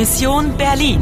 [0.00, 0.98] Mission Berlin.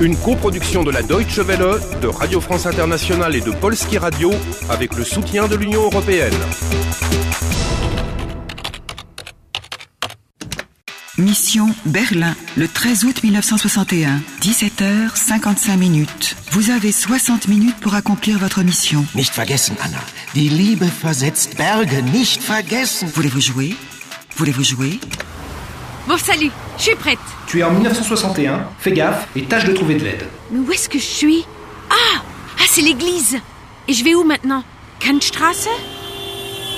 [0.00, 4.30] Une coproduction de la Deutsche Welle, de Radio France Internationale et de Polski Radio
[4.68, 6.32] avec le soutien de l'Union européenne.
[11.18, 16.36] Mission Berlin, le 13 août 1961, 17h55 minutes.
[16.52, 19.04] Vous avez 60 minutes pour accomplir votre mission.
[19.16, 19.98] Nicht vergessen, Anna.
[20.36, 22.00] Die Liebe versetzt Berge.
[22.12, 23.08] Nicht vergessen.
[23.12, 23.74] Voulez-vous jouer?
[24.36, 25.00] Voulez-vous jouer?
[26.06, 27.18] Bon, salut, je suis prête.
[27.46, 30.26] Tu es en 1961, fais gaffe et tâche de trouver de l'aide.
[30.50, 31.44] Mais où est-ce que je suis?
[31.90, 32.20] Ah
[32.58, 33.38] Ah, c'est l'église.
[33.88, 34.62] Et je vais où maintenant?
[35.00, 35.68] Kantstraße?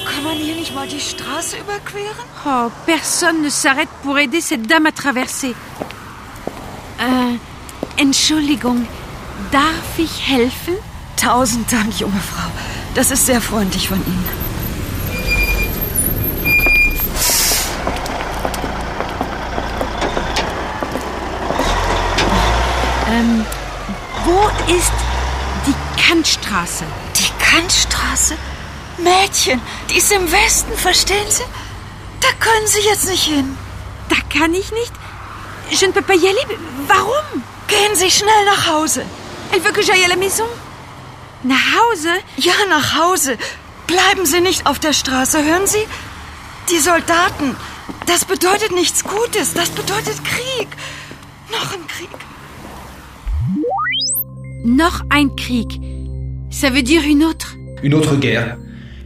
[0.06, 2.24] Kann man hier nicht mal die Straße überqueren?
[2.46, 5.54] Oh, personne ne s'arrête pour aider cette dame à traverser.
[7.00, 7.34] Euh,
[7.98, 8.86] Entschuldigung,
[9.52, 10.74] darf ich helfen?
[11.16, 12.48] Tausend Dank, junge Frau.
[12.94, 14.47] Das ist sehr freundlich von Ihnen.
[24.68, 24.92] Ist
[25.66, 26.84] die Kantstraße
[27.16, 28.36] Die Kantstraße?
[28.98, 31.44] Mädchen, die ist im Westen, verstehen Sie?
[32.20, 33.56] Da können Sie jetzt nicht hin.
[34.08, 34.92] Da kann ich nicht.
[35.70, 36.58] Je ne peux pas y aller.
[36.88, 39.04] Warum Gehen Sie schnell nach Hause.
[39.52, 40.48] Elle veut que j'aille à la maison.
[41.42, 43.36] Nach Hause Ja, nach Hause.
[43.86, 45.86] Bleiben Sie nicht auf der Straße, hören Sie?
[46.70, 47.56] Die Soldaten,
[48.06, 50.68] das bedeutet nichts Gutes, das bedeutet Krieg.
[51.50, 52.27] Noch ein Krieg.
[54.64, 55.80] Noch ein Krieg.
[56.50, 57.56] Ça veut dire une autre.
[57.84, 58.56] Une autre guerre.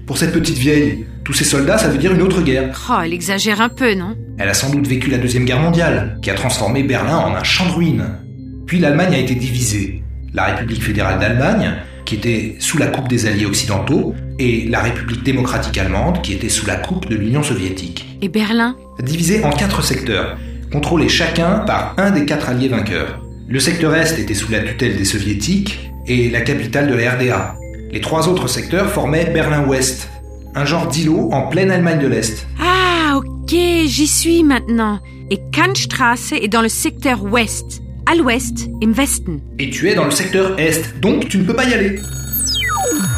[0.07, 2.75] Pour cette petite vieille, tous ces soldats, ça veut dire une autre guerre.
[2.91, 4.17] Oh, elle exagère un peu, non?
[4.39, 7.45] Elle a sans doute vécu la Deuxième Guerre mondiale, qui a transformé Berlin en un
[7.45, 8.19] champ de ruines.
[8.67, 10.03] Puis l'Allemagne a été divisée.
[10.33, 11.75] La République fédérale d'Allemagne,
[12.07, 16.49] qui était sous la coupe des Alliés occidentaux, et la République démocratique allemande, qui était
[16.49, 18.19] sous la coupe de l'Union soviétique.
[18.23, 18.75] Et Berlin?
[19.03, 20.39] Divisée en quatre secteurs,
[20.73, 23.23] contrôlés chacun par un des quatre alliés vainqueurs.
[23.53, 27.55] Le secteur Est était sous la tutelle des soviétiques et la capitale de la RDA.
[27.91, 30.09] Les trois autres secteurs formaient Berlin-Ouest,
[30.55, 32.47] un genre d'îlot en pleine Allemagne de l'Est.
[32.59, 35.01] Ah, ok, j'y suis maintenant.
[35.29, 37.83] Et Kantstraße est dans le secteur ouest.
[38.11, 39.43] À l'ouest, im Westen.
[39.59, 42.01] Et tu es dans le secteur Est, donc tu ne peux pas y aller.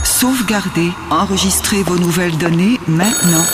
[0.03, 3.45] Sauvegardez, enregistrez vos nouvelles données maintenant.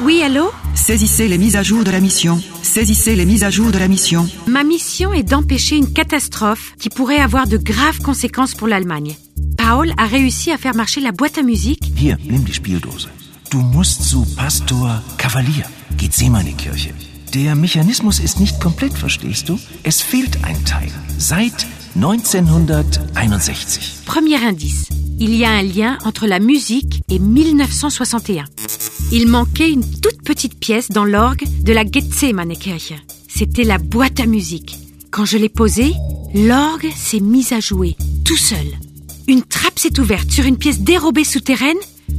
[0.00, 0.50] Oui, allô?
[0.74, 2.40] Saisissez les mises à jour de la mission.
[2.74, 4.28] Saisissez les mises à jour de la mission.
[4.48, 9.14] Ma mission est d'empêcher une catastrophe qui pourrait avoir de graves conséquences pour l'Allemagne.
[9.56, 13.08] Paul a réussi à faire marcher la boîte à musique Hier, nimm die Spieldose.
[13.52, 16.92] Du musst zu Pastor Kavalier, Gethsemane-Kirche.
[17.32, 19.56] Der Mechanismus ist nicht komplett, verstehst du?
[19.84, 20.90] Es fehlt ein Teil.
[21.16, 24.02] Seit 1961.
[24.04, 24.88] Premier indice.
[25.20, 28.46] Il y a un lien entre la musique et 1961.
[29.12, 32.94] Il manquait une toute petite pièce dans l'orgue de la Gethsemane-Kirche.
[33.28, 34.78] C'était la boîte à musique.
[35.10, 35.92] Quand je l'ai posée,
[36.34, 38.66] l'orgue s'est mise à jouer, tout seul.
[39.28, 41.76] Une trappe s'est ouverte sur une pièce dérobée souterraine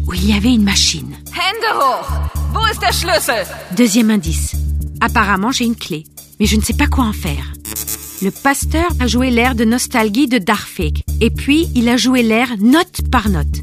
[0.07, 1.15] où il y avait une machine.
[1.33, 2.05] Hände hoch!
[2.53, 3.45] Wo ist der Schlüssel?
[3.75, 4.55] Deuxième indice.
[5.01, 6.05] Apparemment, j'ai une clé,
[6.39, 7.51] mais je ne sais pas quoi en faire.
[8.21, 12.47] Le pasteur a joué l'air de nostalgie de Darfeg, et puis il a joué l'air
[12.59, 13.61] note par note.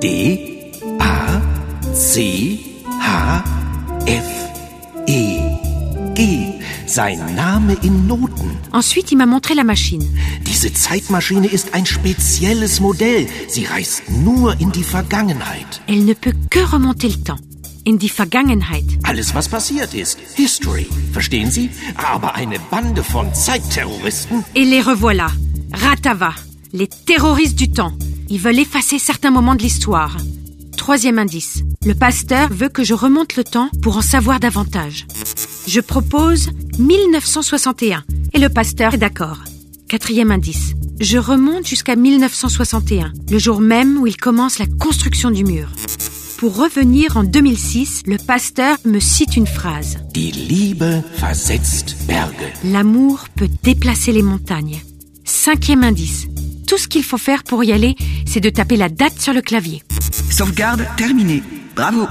[0.00, 1.40] D, A,
[1.94, 2.60] C,
[3.02, 3.42] H,
[6.18, 6.54] G.
[6.86, 8.50] Sein Name in Noten.
[8.72, 10.04] Ensuite, il m'a montré la machine.
[10.44, 13.28] Diese Zeitmaschine ist ein spezielles Modell.
[13.46, 15.80] Sie reist nur in die Vergangenheit.
[15.86, 17.40] Elle ne peut que remonter le temps.
[17.84, 18.84] In die Vergangenheit.
[19.04, 20.18] Alles, was passiert ist.
[20.34, 20.88] History.
[21.12, 21.70] Verstehen Sie?
[21.94, 24.42] Aber eine Bande von Zeitterroristen.
[24.56, 25.30] Et les revoilà.
[25.72, 26.34] Ratava.
[26.72, 27.92] Les terroristes du temps.
[28.28, 30.16] Ils veulent effacer certains moments de l'histoire.
[30.76, 31.62] Troisième indice.
[31.84, 35.06] Le pasteur veut que je remonte le temps pour en savoir davantage.
[35.68, 36.48] Je propose
[36.78, 38.02] 1961
[38.32, 39.36] et le pasteur est d'accord.
[39.86, 40.72] Quatrième indice.
[40.98, 45.68] Je remonte jusqu'à 1961, le jour même où il commence la construction du mur.
[46.38, 49.98] Pour revenir en 2006, le pasteur me cite une phrase.
[50.14, 52.32] Die Liebe versetzt Berge.
[52.64, 54.80] L'amour peut déplacer les montagnes.
[55.24, 56.28] Cinquième indice.
[56.66, 57.94] Tout ce qu'il faut faire pour y aller,
[58.26, 59.82] c'est de taper la date sur le clavier.
[60.30, 61.42] Sauvegarde terminée.
[61.76, 62.06] Bravo.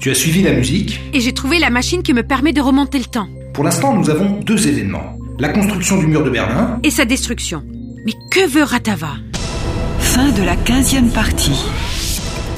[0.00, 1.00] Tu as suivi la musique.
[1.12, 3.28] Et j'ai trouvé la machine qui me permet de remonter le temps.
[3.52, 5.18] Pour l'instant, nous avons deux événements.
[5.40, 7.64] La construction du mur de Berlin Et sa destruction.
[8.06, 9.16] Mais que veut Ratava?
[9.98, 11.64] Fin de la quinzième partie.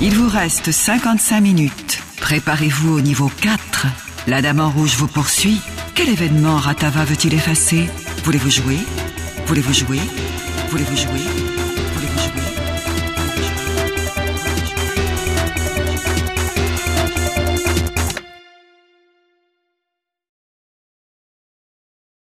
[0.03, 2.03] Il vous reste 55 minutes.
[2.21, 3.87] Préparez-vous au niveau 4.
[4.27, 5.61] La dame en rouge vous poursuit.
[5.95, 7.85] Quel événement Ratava veut-il effacer?
[8.25, 8.77] Voulez-vous jouer?
[9.47, 10.01] Voulez-vous jouer?
[10.71, 11.60] Voulez-vous jouer?